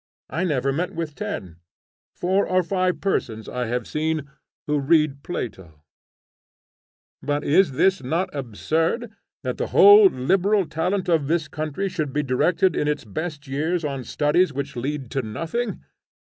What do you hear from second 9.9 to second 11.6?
liberal talent of this